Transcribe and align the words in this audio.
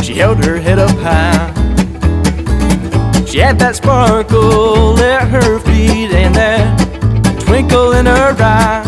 She 0.00 0.14
held 0.14 0.44
her 0.44 0.58
head 0.58 0.78
up 0.78 0.96
high. 0.98 1.52
She 3.26 3.38
had 3.38 3.58
that 3.58 3.74
sparkle 3.74 4.96
at 5.00 5.26
her 5.26 5.58
feet 5.58 6.12
and 6.12 6.32
that 6.36 7.40
twinkle 7.40 7.92
in 7.94 8.06
her 8.06 8.36
eye. 8.38 8.84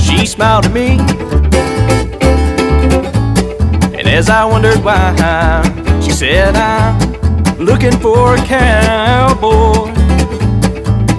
She 0.00 0.24
smiled 0.24 0.64
at 0.64 0.72
me, 0.72 0.98
and 3.98 4.08
as 4.08 4.30
I 4.30 4.46
wondered 4.46 4.82
why, 4.82 5.62
she 6.02 6.10
said, 6.10 6.56
I'm 6.56 6.98
looking 7.58 7.92
for 7.98 8.36
a 8.36 8.38
cowboy 8.38 9.92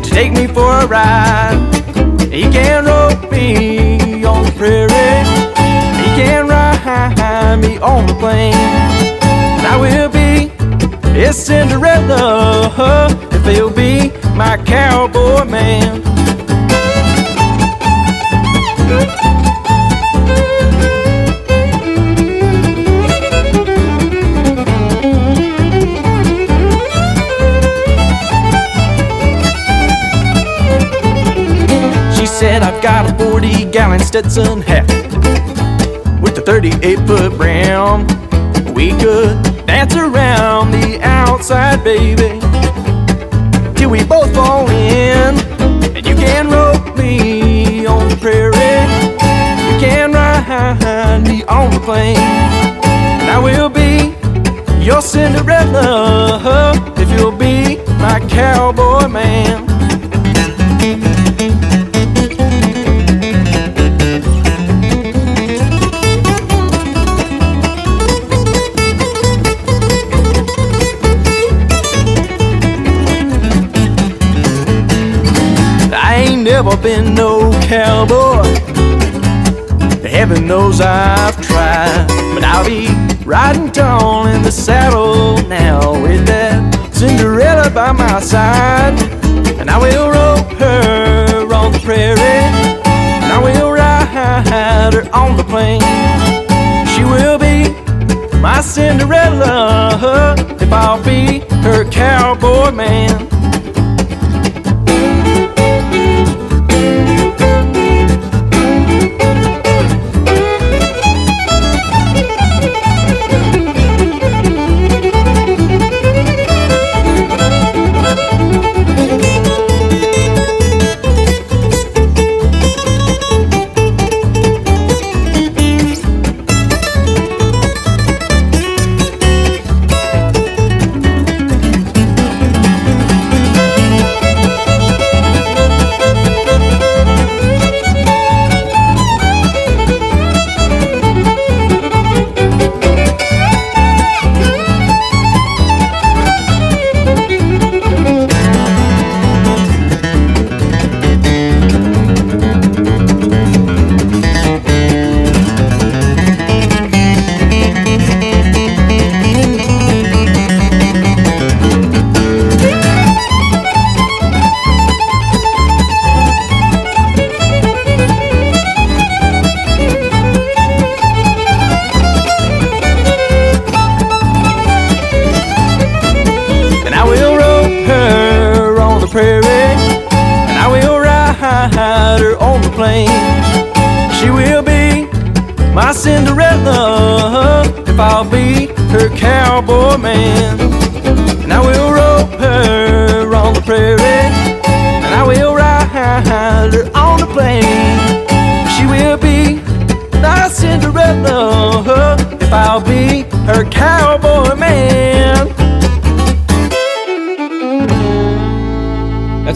to 0.02 0.10
take 0.10 0.34
me 0.34 0.48
for 0.48 0.80
a 0.80 0.88
ride. 0.88 1.62
He 2.32 2.50
can 2.50 2.86
rope 2.86 3.32
me 3.32 3.85
prairie, 4.58 5.24
he 6.00 6.08
can 6.16 6.48
ride 6.48 7.58
me 7.62 7.78
on 7.80 8.06
the 8.08 8.14
plain, 8.16 8.54
and 8.54 9.68
I 9.68 9.78
will 9.78 10.10
be 10.10 10.50
his 11.12 11.36
Cinderella 11.36 12.72
if 13.32 13.46
he'll 13.46 13.70
be 13.70 14.12
my 14.36 14.58
cowboy 14.66 15.46
man. 15.46 16.02
Got 32.86 33.10
a 33.10 33.32
40 33.32 33.66
gallon 33.72 34.00
Stetson 34.00 34.62
hat 34.62 34.88
with 36.22 36.38
a 36.38 36.42
38 36.46 37.00
foot 37.08 37.36
brim. 37.36 38.06
We 38.76 38.92
could 38.92 39.42
dance 39.66 39.96
around 39.96 40.70
the 40.70 41.00
outside, 41.02 41.84
baby, 41.84 42.40
till 43.76 43.90
we 43.90 44.04
both 44.04 44.32
fall 44.36 44.70
in. 44.70 45.34
And 45.96 46.06
you 46.06 46.14
can 46.14 46.48
rope 46.52 46.96
me 46.96 47.88
on 47.88 48.08
the 48.08 48.18
prairie, 48.18 48.54
you 48.54 49.80
can 49.80 50.12
ride 50.12 51.24
me 51.28 51.44
on 51.46 51.72
the 51.72 51.80
plain. 51.80 52.18
And 52.18 53.32
I 53.32 53.40
will 53.40 53.68
be 53.68 54.14
your 54.86 55.02
Cinderella 55.02 56.74
if 56.98 57.10
you'll 57.10 57.32
be 57.32 57.78
my 57.98 58.20
cowboy 58.30 59.08
man. 59.08 59.65
Cowboy. 77.76 78.48
Heaven 80.08 80.48
knows 80.48 80.80
I've 80.80 81.36
tried, 81.46 82.08
but 82.34 82.42
I'll 82.42 82.66
be 82.66 82.88
riding 83.26 83.70
tall 83.70 84.28
in 84.28 84.44
the 84.44 84.52
saddle 84.52 85.36
now 85.50 86.02
with 86.02 86.26
that 86.26 86.60
Cinderella 86.94 87.70
by 87.70 87.92
my 87.92 88.22
side. 88.22 88.98
And 89.60 89.70
I 89.70 89.78
will 89.78 90.08
rope 90.08 90.52
her 90.60 91.54
on 91.54 91.74
the 91.74 91.80
prairie, 91.80 92.44
and 93.24 93.32
I 93.38 93.40
will 93.44 93.72
ride 93.72 94.08
her 94.94 95.10
on 95.12 95.36
the 95.36 95.44
plain. 95.44 95.82
She 96.94 97.04
will 97.04 97.38
be 97.38 97.58
my 98.40 98.62
Cinderella 98.62 100.36
if 100.62 100.72
I'll 100.72 101.04
be 101.04 101.40
her 101.66 101.84
cowboy 101.92 102.72
man. 102.72 103.35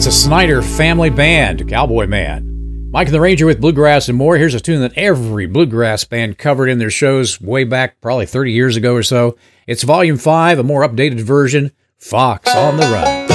That's 0.00 0.16
a 0.16 0.18
Snyder 0.18 0.62
family 0.62 1.10
band, 1.10 1.68
Cowboy 1.68 2.06
Man. 2.06 2.88
Mike 2.90 3.08
and 3.08 3.14
the 3.14 3.20
Ranger 3.20 3.44
with 3.44 3.60
Bluegrass 3.60 4.08
and 4.08 4.16
more. 4.16 4.38
Here's 4.38 4.54
a 4.54 4.58
tune 4.60 4.80
that 4.80 4.96
every 4.96 5.44
bluegrass 5.44 6.04
band 6.04 6.38
covered 6.38 6.68
in 6.68 6.78
their 6.78 6.88
shows 6.88 7.38
way 7.38 7.64
back 7.64 8.00
probably 8.00 8.24
30 8.24 8.50
years 8.50 8.78
ago 8.78 8.94
or 8.94 9.02
so. 9.02 9.36
It's 9.66 9.82
Volume 9.82 10.16
5, 10.16 10.58
a 10.58 10.62
more 10.62 10.88
updated 10.88 11.20
version 11.20 11.72
Fox 11.98 12.48
on 12.56 12.78
the 12.78 12.84
Run. 12.84 13.28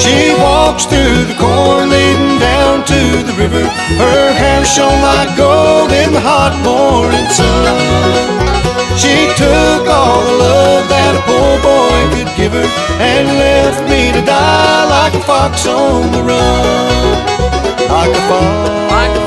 She 0.00 0.32
walks 0.40 0.86
through 0.86 1.24
the 1.26 1.36
corn 1.38 1.90
leading 1.90 2.38
down 2.38 2.86
to 2.86 3.22
the 3.26 3.34
river. 3.36 3.68
Her 3.68 4.32
hair 4.32 4.64
shone 4.64 5.02
like 5.02 5.36
gold 5.36 5.92
in 5.92 6.14
the 6.14 6.20
hot 6.20 6.58
morning 6.64 7.28
sun. 7.28 8.37
She 8.98 9.14
took 9.38 9.86
all 9.86 10.26
the 10.26 10.34
love 10.42 10.88
that 10.90 11.14
a 11.14 11.22
poor 11.22 11.54
boy 11.62 11.98
could 12.10 12.26
give 12.34 12.50
her 12.50 12.66
and 12.98 13.30
left 13.38 13.86
me 13.86 14.10
to 14.10 14.18
die 14.26 14.84
like 14.90 15.14
a 15.14 15.22
fox 15.22 15.66
on 15.70 16.10
the 16.10 16.18
run. 16.18 17.14
Like 17.86 18.10
a 18.10 18.22
fox, 18.26 18.68
like 18.90 19.14
a 19.14 19.22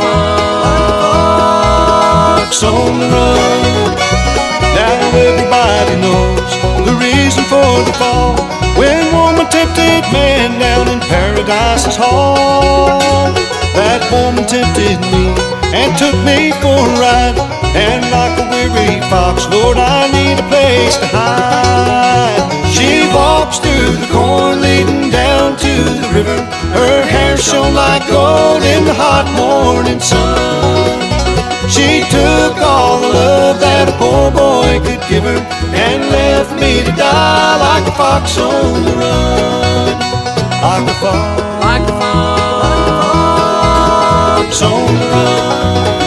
fox 1.32 2.52
on 2.68 3.00
the 3.00 3.08
run. 3.08 3.96
Now 4.76 4.92
everybody 5.16 5.96
knows 6.04 6.52
the 6.84 6.92
reason 7.00 7.48
for 7.48 7.72
the 7.88 7.96
fall. 7.96 8.36
When 8.76 9.08
woman 9.16 9.48
tempted 9.48 10.04
man 10.12 10.60
down 10.60 10.92
in 10.92 11.00
paradise's 11.00 11.96
hall. 11.96 13.00
That 13.72 14.04
woman 14.12 14.44
tempted 14.44 15.00
me 15.16 15.32
and 15.72 15.96
took 15.96 16.20
me 16.28 16.52
for 16.60 16.76
a 16.76 17.00
ride. 17.00 17.61
And 17.74 18.04
like 18.12 18.38
a 18.38 18.46
weary 18.52 19.00
fox, 19.10 19.48
Lord, 19.48 19.78
I 19.78 20.12
need 20.12 20.38
a 20.40 20.48
place 20.52 20.98
to 20.98 21.08
hide. 21.08 22.44
She 22.68 23.08
walks 23.16 23.60
through 23.60 23.96
the 23.96 24.08
corn 24.12 24.60
leading 24.62 25.10
down 25.10 25.56
to 25.56 25.74
the 26.04 26.10
river. 26.12 26.36
Her 26.76 27.02
hair 27.02 27.38
shone 27.38 27.74
like 27.74 28.06
gold 28.08 28.64
in 28.64 28.84
the 28.84 28.94
hot 28.94 29.24
morning 29.40 30.00
sun. 30.02 31.00
She 31.72 32.04
took 32.12 32.58
all 32.60 33.00
the 33.00 33.08
love 33.08 33.60
that 33.62 33.88
a 33.88 33.96
poor 33.96 34.32
boy 34.32 34.80
could 34.84 35.00
give 35.08 35.24
her 35.24 35.40
and 35.72 36.04
left 36.12 36.52
me 36.60 36.84
to 36.84 36.92
die 36.92 37.56
like 37.56 37.88
a 37.88 37.96
fox 37.96 38.38
on 38.38 38.84
the 38.84 38.92
run. 39.00 39.96
Like 40.60 40.84
a 40.92 40.94
fox, 41.00 41.42
like 41.64 41.88
a 41.88 41.96
fox 44.52 44.62
on 44.62 44.94
the 45.00 45.08
run. 45.08 46.01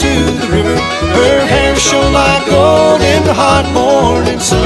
To 0.00 0.12
the 0.40 0.48
river. 0.48 0.76
Her 1.12 1.44
hair 1.44 1.76
shone 1.76 2.12
like 2.12 2.46
gold 2.48 3.02
in 3.02 3.22
the 3.24 3.34
hot 3.34 3.68
morning 3.76 4.40
sun. 4.40 4.64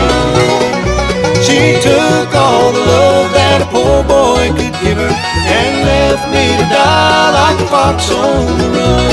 She 1.43 1.75
took 1.83 2.31
all 2.35 2.71
the 2.73 2.79
love 2.79 3.33
that 3.35 3.61
a 3.63 3.67
poor 3.67 4.03
boy 4.07 4.55
could 4.55 4.75
give 4.79 4.97
her 4.97 5.11
and 5.11 5.75
left 5.85 6.31
me 6.31 6.57
to 6.57 6.67
die 6.71 7.31
like 7.35 7.59
a 7.59 7.67
fox 7.67 8.11
on 8.15 8.47
the 8.59 8.69
run. 8.79 9.11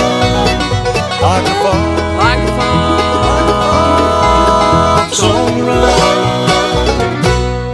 Like 1.25 1.45
a 1.49 1.55
fox, 1.65 1.81
like 2.21 2.41
a 2.45 2.51
fox 5.01 5.23
on 5.23 5.57
the 5.57 5.63
run. 5.65 6.21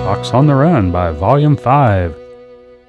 Fox 0.07 0.31
on 0.33 0.47
the 0.47 0.55
Run 0.55 0.91
by 0.91 1.11
Volume 1.11 1.57
5. 1.57 2.15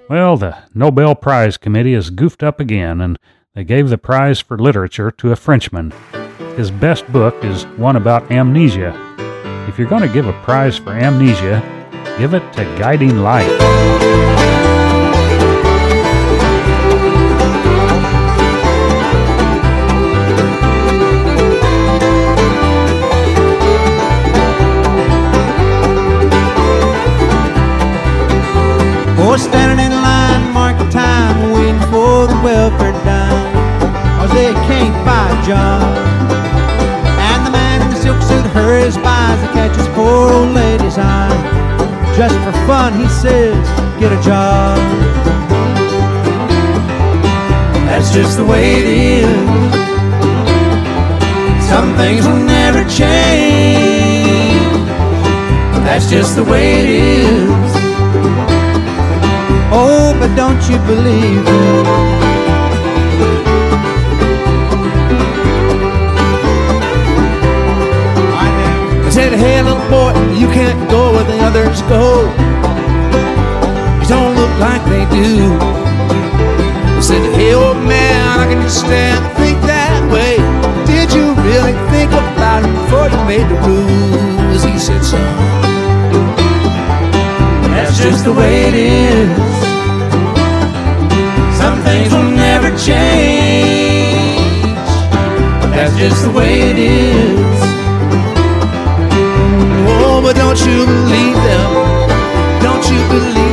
Well, 0.09 0.37
the 0.37 0.57
Nobel 0.73 1.15
Prize 1.17 1.57
Committee 1.57 1.95
is 1.95 2.11
goofed 2.11 2.43
up 2.43 2.61
again, 2.61 3.01
and 3.01 3.19
they 3.59 3.65
gave 3.65 3.89
the 3.89 3.99
prize 3.99 4.39
for 4.39 4.57
literature 4.57 5.11
to 5.11 5.33
a 5.33 5.37
Frenchman. 5.37 5.93
His 6.57 6.71
best 6.71 7.11
book 7.13 7.35
is 7.43 7.65
one 7.77 7.97
about 7.97 8.31
amnesia 8.31 8.95
if 9.69 9.79
you're 9.79 9.89
going 9.89 10.03
to 10.03 10.09
give 10.09 10.27
a 10.27 10.33
prize 10.45 10.79
for 10.79 10.93
amnesia, 10.93 11.61
give 12.19 12.35
it 12.35 12.53
to 12.55 12.65
Guiding 12.79 13.19
Light. 13.19 14.28
Cause 34.79 34.87
they 34.87 34.93
can't 34.93 35.05
buy 35.05 35.43
a 35.43 35.47
job 35.47 36.19
silk 38.09 38.23
suit 38.23 38.47
hurries 38.53 38.97
by 38.97 39.33
as 39.33 39.41
he 39.43 39.49
catches 39.49 39.89
poor 39.89 40.33
old 40.33 40.55
lady's 40.55 40.97
eye. 40.97 41.37
Just 42.17 42.37
for 42.45 42.53
fun, 42.67 42.99
he 42.99 43.09
says, 43.09 43.59
get 44.01 44.13
a 44.13 44.21
job. 44.23 44.79
That's 47.89 48.11
just 48.15 48.39
the 48.39 48.45
way 48.45 48.65
it 48.81 48.87
is. 48.87 49.49
Some 51.69 51.97
things 51.97 52.27
will 52.27 52.45
never 52.59 52.83
change. 52.89 54.87
That's 55.87 56.09
just 56.09 56.37
the 56.37 56.45
way 56.45 56.81
it 56.81 56.89
is. 56.89 57.71
Oh, 59.71 60.17
but 60.21 60.35
don't 60.35 60.63
you 60.71 60.79
believe 60.87 61.45
it? 61.47 62.28
Hey 69.39 69.63
little 69.63 69.79
boy, 69.89 70.11
you 70.35 70.49
can't 70.49 70.91
go 70.91 71.13
where 71.13 71.23
the 71.23 71.39
others 71.47 71.81
go. 71.83 72.27
You 74.03 74.09
don't 74.11 74.35
look 74.35 74.55
like 74.59 74.83
they 74.91 75.05
do. 75.15 75.55
I 76.99 77.01
said, 77.01 77.23
hey 77.37 77.55
old 77.55 77.77
man, 77.77 78.19
I 78.39 78.47
can 78.51 78.59
understand 78.59 79.25
and 79.25 79.37
think 79.39 79.59
that 79.63 80.03
way. 80.11 80.35
Did 80.91 81.15
you 81.15 81.27
really 81.47 81.75
think 81.95 82.11
about 82.11 82.67
it 82.67 82.73
before 82.83 83.07
you 83.15 83.21
made 83.31 83.47
the 83.47 83.59
rules? 83.63 84.65
He 84.65 84.77
said, 84.79 85.05
son, 85.05 85.23
that's 87.71 87.97
just 87.97 88.25
the 88.25 88.33
way 88.33 88.67
it 88.69 88.75
is. 88.75 89.39
Some 91.61 91.79
things 91.87 92.11
will 92.13 92.31
never 92.35 92.71
change. 92.77 94.43
That's 95.79 95.97
just 95.97 96.25
the 96.25 96.33
way 96.33 96.71
it 96.71 96.79
is 96.79 97.69
but 100.29 100.37
don't 100.37 100.61
you 100.67 100.85
believe 100.85 101.37
them? 101.37 101.73
Don't 102.61 102.85
you 102.91 103.01
believe 103.09 103.48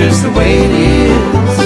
just 0.00 0.22
the 0.22 0.30
way 0.30 0.52
it 0.66 0.70
is. 0.70 1.56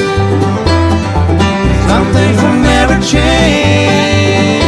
Some 1.88 2.06
things 2.16 2.36
will 2.42 2.60
never 2.72 2.96
change. 3.12 4.64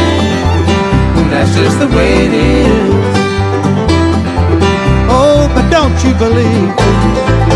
That's 1.31 1.53
just 1.53 1.77
the 1.79 1.89
way 1.95 2.11
it 2.27 2.33
is. 2.33 3.15
Oh, 5.19 5.51
but 5.53 5.69
don't 5.69 5.97
you 6.05 6.13
believe? 6.23 7.46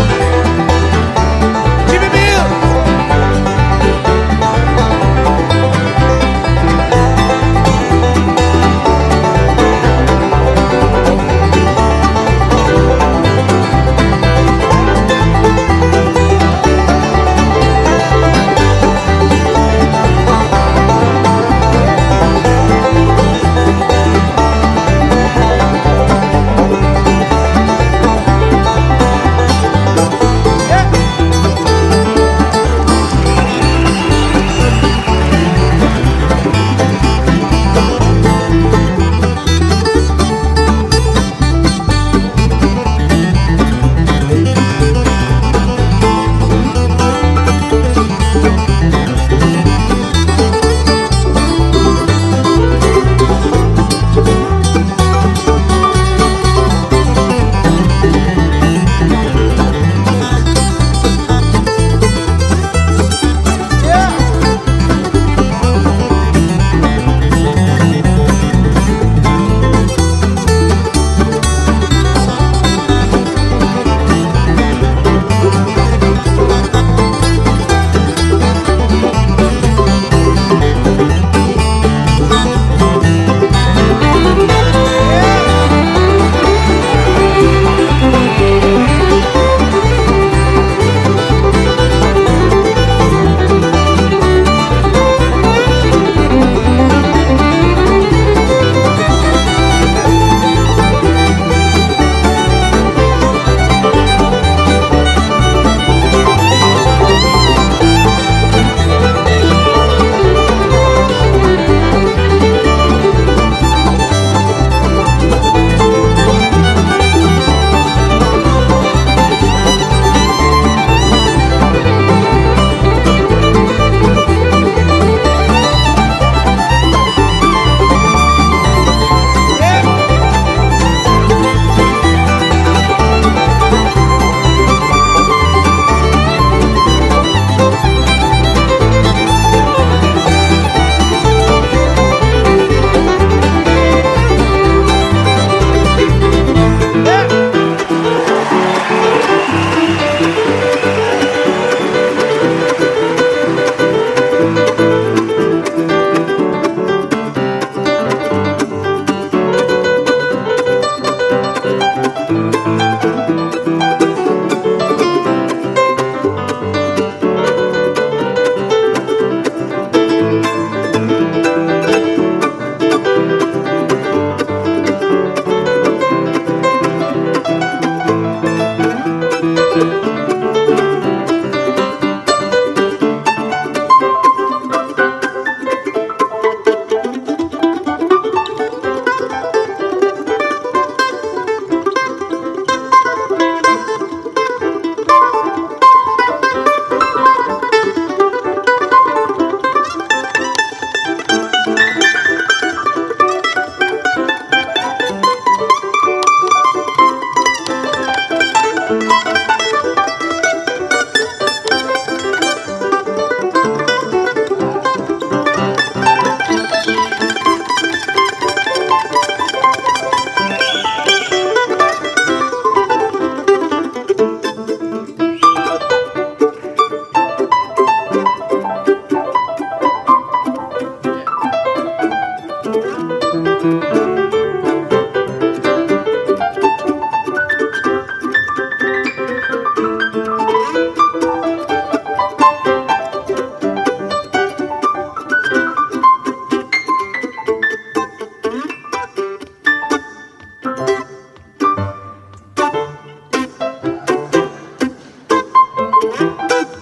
Tut! 256.22 256.81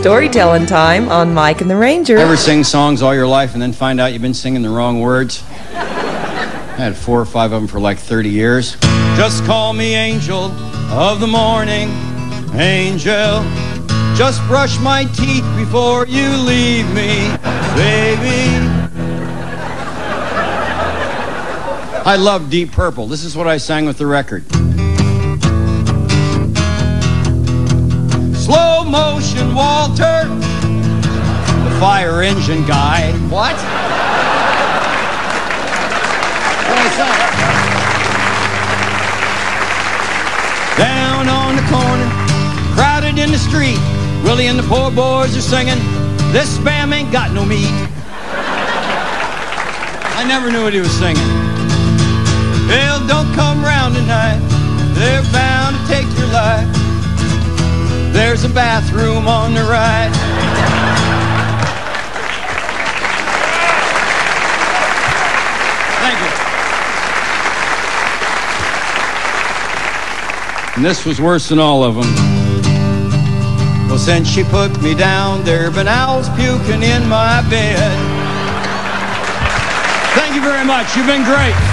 Storytelling 0.00 0.64
time 0.64 1.08
on 1.08 1.34
Mike 1.34 1.60
and 1.60 1.68
the 1.68 1.76
Ranger. 1.76 2.18
Ever 2.18 2.36
sing 2.36 2.62
songs 2.62 3.02
all 3.02 3.14
your 3.14 3.26
life 3.26 3.54
and 3.54 3.60
then 3.60 3.72
find 3.72 4.00
out 4.00 4.12
you've 4.12 4.22
been 4.22 4.32
singing 4.32 4.62
the 4.62 4.70
wrong 4.70 5.00
words? 5.00 5.42
I 5.74 6.76
had 6.76 6.96
four 6.96 7.20
or 7.20 7.24
five 7.24 7.52
of 7.52 7.60
them 7.60 7.68
for 7.68 7.80
like 7.80 7.98
30 7.98 8.28
years. 8.28 8.76
Just 9.16 9.44
call 9.44 9.72
me 9.72 9.94
Angel 9.94 10.52
of 10.92 11.18
the 11.18 11.26
Morning, 11.26 11.88
Angel. 12.54 13.42
Just 14.14 14.40
brush 14.46 14.78
my 14.78 15.04
teeth 15.14 15.44
before 15.56 16.06
you 16.06 16.28
leave 16.36 16.86
me, 16.94 17.28
baby. 17.74 18.54
I 22.06 22.16
love 22.16 22.50
Deep 22.50 22.70
Purple. 22.70 23.08
This 23.08 23.24
is 23.24 23.36
what 23.36 23.48
I 23.48 23.56
sang 23.56 23.84
with 23.84 23.98
the 23.98 24.06
record. 24.06 24.44
Slow 28.48 28.82
motion, 28.82 29.54
Walter. 29.54 30.24
The 30.24 31.76
fire 31.78 32.22
engine 32.22 32.64
guy. 32.66 33.12
What? 33.28 33.52
Down 40.78 41.28
on 41.28 41.56
the 41.56 41.62
corner, 41.68 42.08
crowded 42.72 43.18
in 43.18 43.32
the 43.32 43.36
street. 43.36 43.76
Willie 44.24 44.46
and 44.46 44.58
the 44.58 44.62
poor 44.62 44.90
boys 44.90 45.36
are 45.36 45.42
singing, 45.42 45.76
This 46.32 46.56
spam 46.56 46.94
ain't 46.94 47.12
got 47.12 47.32
no 47.32 47.44
meat. 47.44 47.68
I 50.16 50.24
never 50.26 50.50
knew 50.50 50.62
what 50.62 50.72
he 50.72 50.80
was 50.80 50.92
singing. 50.92 51.28
Well, 52.66 53.06
don't 53.06 53.30
come 53.34 53.62
round 53.62 53.94
tonight. 53.94 54.40
They're 54.94 55.22
bound 55.34 55.76
to 55.76 55.92
take 55.92 56.08
your 56.18 56.28
life. 56.28 56.77
There's 58.18 58.42
a 58.42 58.48
bathroom 58.48 59.28
on 59.28 59.54
the 59.54 59.62
right. 59.62 60.10
Thank 66.02 66.18
you. 66.18 66.30
And 70.74 70.84
this 70.84 71.06
was 71.06 71.20
worse 71.20 71.48
than 71.48 71.60
all 71.60 71.84
of 71.84 71.94
them. 71.94 72.12
Well, 73.88 73.98
since 73.98 74.28
she 74.28 74.42
put 74.42 74.82
me 74.82 74.96
down, 74.96 75.44
there 75.44 75.70
been 75.70 75.86
owls 75.86 76.28
puking 76.30 76.82
in 76.82 77.08
my 77.08 77.48
bed. 77.48 77.96
Thank 80.16 80.34
you 80.34 80.42
very 80.42 80.64
much. 80.64 80.96
You've 80.96 81.06
been 81.06 81.22
great. 81.22 81.67